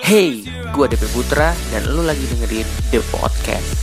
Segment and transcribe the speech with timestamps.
[0.00, 3.76] Hey, gue DP Putra dan lu lagi dengerin The Podcast.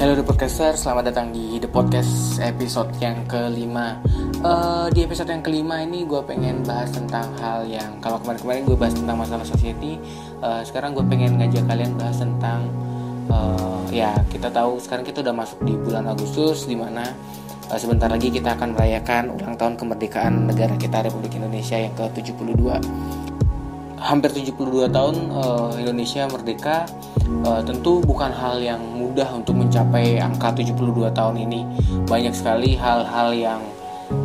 [0.00, 4.00] Halo The Podcaster, selamat datang di The Podcast episode yang kelima.
[4.40, 8.80] Uh, Di episode yang kelima ini gue pengen bahas tentang hal yang Kalau kemarin-kemarin gue
[8.80, 10.00] bahas tentang masalah society
[10.40, 12.64] uh, Sekarang gue pengen ngajak kalian bahas tentang
[13.28, 17.04] uh, Ya kita tahu sekarang kita udah masuk di bulan Agustus Di mana
[17.68, 22.56] uh, sebentar lagi kita akan merayakan ulang tahun kemerdekaan negara kita Republik Indonesia yang ke-72
[24.00, 26.88] Hampir 72 tahun uh, Indonesia merdeka
[27.44, 31.60] uh, tentu bukan hal yang mudah untuk mencapai angka 72 tahun ini.
[32.08, 33.60] Banyak sekali hal-hal yang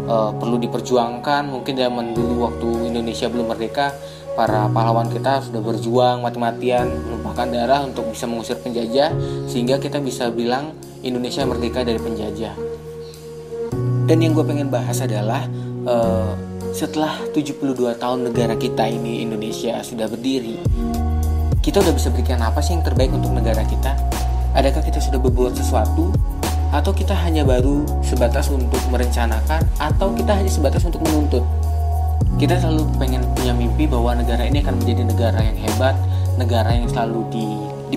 [0.07, 1.51] uh, perlu diperjuangkan.
[1.51, 3.91] Mungkin zaman dulu waktu Indonesia belum merdeka,
[4.35, 9.15] para pahlawan kita sudah berjuang mati-matian menumpahkan darah untuk bisa mengusir penjajah
[9.47, 12.53] sehingga kita bisa bilang Indonesia merdeka dari penjajah.
[14.05, 15.49] Dan yang gue pengen bahas adalah
[15.89, 16.44] uh,
[16.75, 20.59] setelah 72 tahun negara kita ini Indonesia sudah berdiri
[21.63, 23.97] kita udah bisa berikan apa sih yang terbaik untuk negara kita?
[24.53, 26.13] Adakah kita sudah berbuat sesuatu?
[26.69, 29.65] Atau kita hanya baru sebatas untuk merencanakan?
[29.81, 31.41] Atau kita hanya sebatas untuk menuntut?
[32.37, 35.97] Kita selalu pengen punya mimpi bahwa negara ini akan menjadi negara yang hebat,
[36.37, 37.45] negara yang selalu di,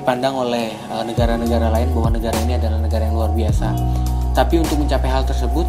[0.00, 3.68] dipandang oleh eh, negara-negara lain bahwa negara ini adalah negara yang luar biasa.
[4.32, 5.68] Tapi untuk mencapai hal tersebut,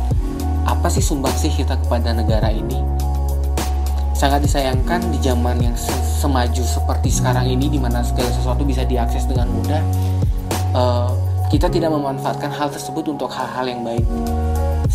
[0.70, 3.00] apa sih sumbangsih kita kepada negara ini?
[4.20, 5.72] sangat disayangkan di zaman yang
[6.04, 9.80] semaju seperti sekarang ini di mana segala sesuatu bisa diakses dengan mudah
[10.76, 11.16] uh,
[11.48, 14.04] kita tidak memanfaatkan hal tersebut untuk hal-hal yang baik.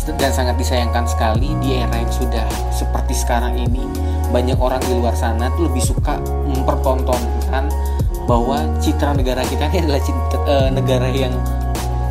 [0.05, 3.81] Dan sangat disayangkan sekali di era yang sudah seperti sekarang ini
[4.29, 7.65] banyak orang di luar sana tuh lebih suka mempertontonkan
[8.29, 11.33] bahwa citra negara kita ini adalah citra, uh, negara yang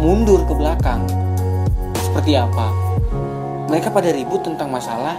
[0.03, 1.07] mundur ke belakang.
[2.03, 2.84] Seperti apa
[3.69, 5.17] mereka pada ribut tentang masalah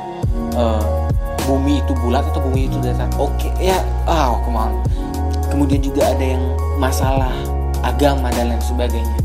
[0.55, 1.05] uh,
[1.45, 3.77] bumi itu bulat atau bumi itu datar oke okay, ya
[4.09, 4.73] oh come on
[5.53, 6.43] kemudian juga ada yang
[6.81, 7.33] masalah
[7.85, 9.17] agama dan lain sebagainya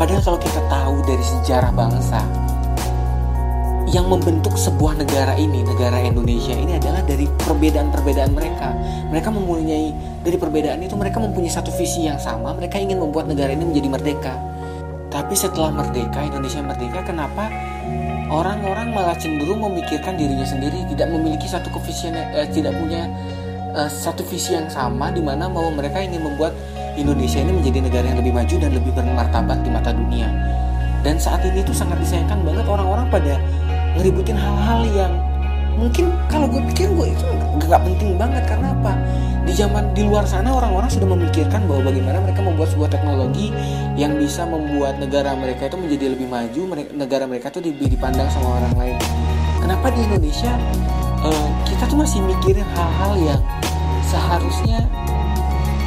[0.00, 2.20] padahal kalau kita tahu dari sejarah bangsa
[3.88, 8.76] yang membentuk sebuah negara ini, negara Indonesia ini adalah dari perbedaan-perbedaan mereka.
[9.08, 9.88] Mereka mempunyai
[10.20, 12.52] dari perbedaan itu mereka mempunyai satu visi yang sama.
[12.52, 14.34] Mereka ingin membuat negara ini menjadi merdeka.
[15.08, 17.48] Tapi setelah merdeka, Indonesia merdeka, kenapa
[18.28, 20.84] orang-orang malah cenderung memikirkan dirinya sendiri?
[20.92, 23.08] Tidak memiliki satu kevisian eh, tidak punya
[23.72, 26.52] eh, satu visi yang sama di mana bahwa mereka ingin membuat
[26.98, 30.28] Indonesia ini menjadi negara yang lebih maju dan lebih bermartabat di mata dunia.
[31.00, 33.38] Dan saat ini tuh sangat disayangkan banget orang-orang pada
[33.96, 35.12] ngeributin hal-hal yang
[35.78, 37.26] mungkin kalau gue pikir gue itu
[37.70, 38.92] gak penting banget karena apa?
[39.46, 43.48] Di zaman di luar sana orang-orang sudah memikirkan bahwa bagaimana mereka membuat sebuah teknologi
[43.96, 46.60] yang bisa membuat negara mereka itu menjadi lebih maju
[46.92, 48.96] negara mereka itu lebih dipandang sama orang lain.
[49.62, 50.52] Kenapa di Indonesia
[51.24, 53.40] uh, kita tuh masih mikirin hal-hal yang
[54.04, 54.84] seharusnya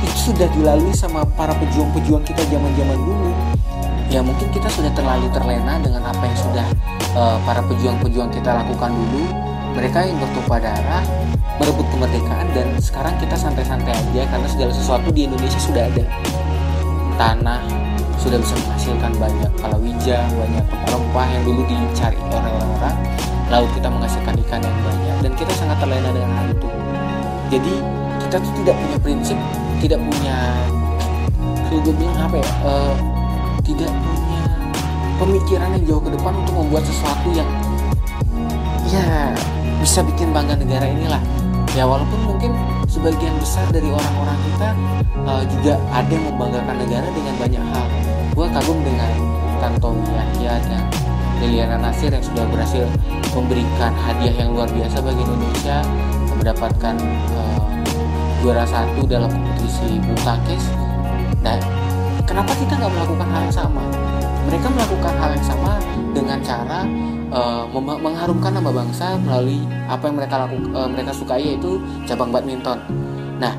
[0.02, 3.32] itu sudah dilalui sama para pejuang-pejuang kita zaman-zaman dulu?
[4.10, 6.66] Ya mungkin kita sudah terlalu terlena dengan apa yang sudah
[7.14, 9.24] uh, para pejuang-pejuang kita lakukan dulu
[9.72, 11.04] mereka yang bertumpah darah
[11.60, 16.06] merebut kemerdekaan dan sekarang kita santai-santai aja karena segala sesuatu di Indonesia sudah ada.
[17.16, 17.62] Tanah
[18.18, 22.98] sudah bisa menghasilkan banyak palawija banyak rempah yang dulu dicari orang-orang.
[23.52, 26.70] Laut kita menghasilkan ikan yang banyak dan kita sangat terlena dengan hal itu.
[27.52, 27.74] Jadi
[28.28, 29.38] kita tuh tidak punya prinsip
[29.82, 30.38] tidak punya
[31.72, 32.94] gue bilang apa ya uh,
[33.64, 34.44] tidak punya
[35.18, 37.71] pemikiran yang jauh ke depan untuk membuat sesuatu yang ya
[39.82, 41.22] bisa bikin bangga negara inilah
[41.74, 42.54] ya walaupun mungkin
[42.86, 44.70] sebagian besar dari orang-orang kita
[45.26, 47.86] uh, juga ada yang membanggakan negara dengan banyak hal
[48.32, 49.12] gue kagum dengan
[49.58, 50.84] Tantowi Yahya dan
[51.42, 52.86] Liliana Nasir yang sudah berhasil
[53.34, 55.82] memberikan hadiah yang luar biasa bagi Indonesia
[56.38, 56.96] mendapatkan
[57.34, 57.62] uh,
[58.42, 60.22] juara satu dalam kompetisi bulu.
[61.42, 61.58] Nah,
[62.26, 63.84] kenapa kita nggak melakukan hal yang sama?
[64.48, 65.74] Mereka melakukan hal yang sama
[66.12, 66.84] dengan cara
[67.32, 72.78] uh, mengharumkan nama bangsa melalui apa yang mereka lakukan uh, mereka sukai yaitu cabang badminton.
[73.40, 73.56] Nah,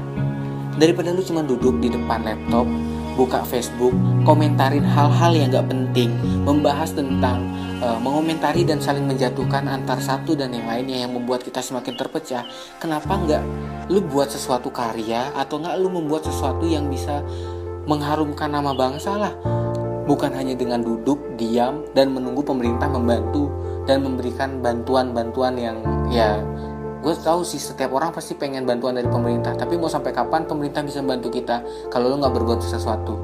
[0.76, 2.69] daripada lu cuma duduk di depan laptop,
[3.17, 3.93] buka Facebook,
[4.23, 6.12] komentarin hal-hal yang gak penting,
[6.44, 7.44] membahas tentang
[7.82, 12.46] uh, mengomentari dan saling menjatuhkan antar satu dan yang lainnya yang membuat kita semakin terpecah.
[12.79, 13.44] Kenapa nggak
[13.90, 17.20] lu buat sesuatu karya atau nggak lu membuat sesuatu yang bisa
[17.84, 19.34] mengharumkan nama bangsa lah?
[20.12, 23.49] Bukan hanya dengan duduk diam dan menunggu pemerintah membantu
[23.88, 25.81] dan memberikan bantuan-bantuan yang
[26.12, 26.37] ya
[27.00, 30.85] gue tahu sih setiap orang pasti pengen bantuan dari pemerintah tapi mau sampai kapan pemerintah
[30.85, 33.17] bisa bantu kita kalau lo nggak berbuat sesuatu?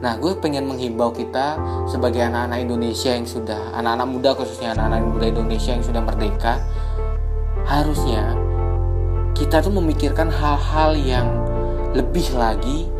[0.00, 1.60] Nah gue pengen menghimbau kita
[1.92, 6.56] sebagai anak-anak Indonesia yang sudah anak-anak muda khususnya anak-anak muda Indonesia yang sudah merdeka
[7.68, 8.32] harusnya
[9.36, 11.28] kita tuh memikirkan hal-hal yang
[11.92, 12.90] lebih lagi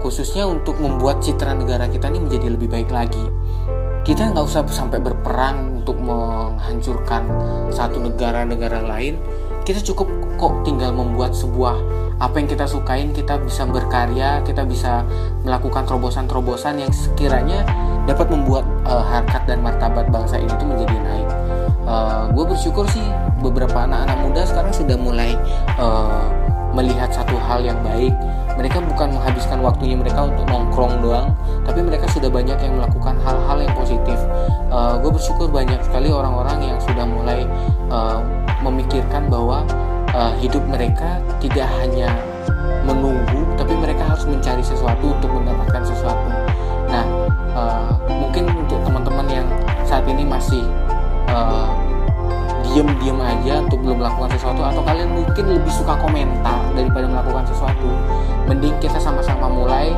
[0.00, 3.24] khususnya untuk membuat citra negara kita ini menjadi lebih baik lagi.
[4.06, 7.26] Kita nggak usah sampai berperang untuk menghancurkan
[7.74, 9.18] satu negara-negara lain.
[9.66, 10.06] Kita cukup
[10.38, 11.74] kok tinggal membuat sebuah
[12.16, 15.04] apa yang kita sukain kita bisa berkarya kita bisa
[15.44, 17.60] melakukan terobosan-terobosan yang sekiranya
[18.08, 21.28] dapat membuat uh, harkat dan martabat bangsa ini tuh menjadi naik.
[21.86, 23.04] Uh, eh, gue bersyukur sih
[23.38, 25.38] beberapa anak-anak muda sekarang sudah mulai
[25.78, 26.24] uh,
[26.74, 28.10] melihat satu hal yang baik
[28.56, 31.28] mereka bukan menghabiskan waktunya mereka untuk nongkrong doang
[31.68, 34.18] tapi mereka sudah banyak yang melakukan hal-hal yang positif.
[34.72, 37.44] Uh, gue bersyukur banyak sekali orang-orang yang sudah mulai
[37.92, 38.18] uh,
[38.64, 39.62] memikirkan bahwa
[40.16, 42.08] uh, hidup mereka tidak hanya
[42.88, 46.28] menunggu tapi mereka harus mencari sesuatu untuk mendapatkan sesuatu.
[46.88, 47.04] Nah
[47.52, 49.46] uh, mungkin untuk teman-teman yang
[49.84, 50.64] saat ini masih
[51.28, 51.68] uh,
[52.76, 57.88] diem-diem aja untuk belum melakukan sesuatu atau kalian mungkin lebih suka komentar daripada melakukan sesuatu
[58.56, 59.92] mending kita sama-sama mulai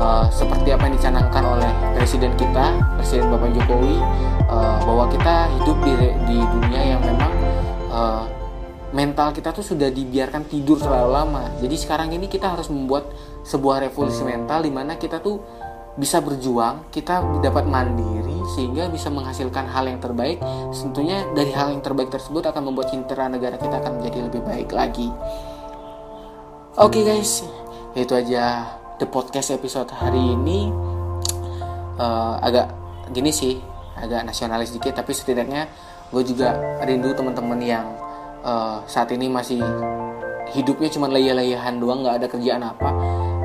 [0.00, 4.00] uh, seperti apa yang dicanangkan oleh presiden kita presiden bapak jokowi
[4.48, 5.92] uh, bahwa kita hidup di
[6.24, 7.32] di dunia yang memang
[7.92, 8.24] uh,
[8.96, 13.12] mental kita tuh sudah dibiarkan tidur terlalu lama jadi sekarang ini kita harus membuat
[13.44, 15.68] sebuah revolusi mental di mana kita tuh
[15.98, 20.38] bisa berjuang, kita dapat mandiri sehingga bisa menghasilkan hal yang terbaik.
[20.70, 24.70] Tentunya dari hal yang terbaik tersebut akan membuat citra negara kita akan menjadi lebih baik
[24.70, 25.10] lagi.
[26.78, 27.42] Oke okay guys,
[28.02, 30.70] itu aja the podcast episode hari ini.
[31.98, 32.70] Uh, agak
[33.10, 33.58] gini sih,
[33.98, 35.66] agak nasionalis dikit, tapi setidaknya
[36.14, 36.54] gue juga
[36.86, 37.86] rindu teman-teman yang
[38.46, 39.58] uh, saat ini masih
[40.54, 42.90] hidupnya cuma layah-layahan doang, nggak ada kerjaan apa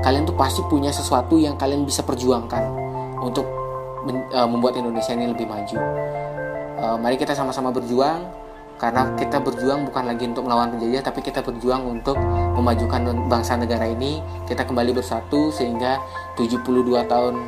[0.03, 2.63] kalian tuh pasti punya sesuatu yang kalian bisa perjuangkan
[3.23, 3.47] untuk
[4.35, 5.79] uh, membuat Indonesia ini lebih maju.
[6.75, 8.27] Uh, mari kita sama-sama berjuang
[8.83, 12.19] karena kita berjuang bukan lagi untuk melawan penjajah tapi kita berjuang untuk
[12.59, 16.03] memajukan bangsa negara ini kita kembali bersatu sehingga
[16.35, 16.67] 72
[17.07, 17.39] tahun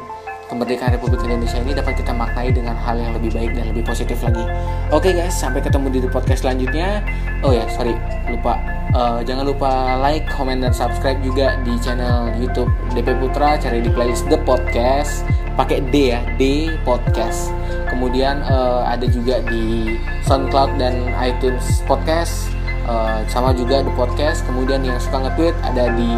[0.48, 4.22] kemerdekaan Republik Indonesia ini dapat kita maknai dengan hal yang lebih baik dan lebih positif
[4.22, 4.46] lagi.
[4.94, 7.02] Oke okay guys, sampai ketemu di podcast selanjutnya.
[7.42, 7.98] Oh ya, sorry,
[8.30, 8.62] lupa.
[8.96, 13.58] Uh, jangan lupa like, comment, dan subscribe juga di channel YouTube DP Putra.
[13.58, 17.52] Cari di playlist The Podcast, pakai D ya, D Podcast.
[17.90, 19.96] Kemudian uh, ada juga di
[20.28, 22.52] SoundCloud dan iTunes Podcast.
[22.86, 24.46] Uh, sama juga The Podcast.
[24.46, 26.12] Kemudian yang suka nge-tweet ada di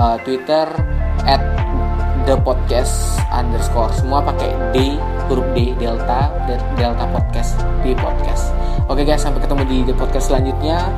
[0.00, 0.66] uh, Twitter
[1.26, 1.42] at
[2.26, 4.98] the podcast underscore semua pakai D
[5.30, 6.26] huruf D delta
[6.74, 7.54] delta podcast
[7.86, 8.50] di podcast
[8.90, 10.90] oke guys sampai ketemu di the podcast selanjutnya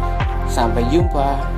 [0.49, 1.58] sampai jumpa